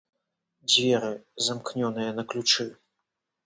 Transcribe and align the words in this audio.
Дзверы, 0.67 1.11
замкнёныя 1.49 2.11
на 2.21 2.29
ключы. 2.33 2.69